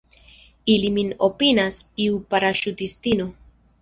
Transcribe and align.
Ili 0.75 0.87
min 0.95 1.11
opinias 1.27 1.77
iu 2.07 2.17
paraŝutistino. 2.33 3.29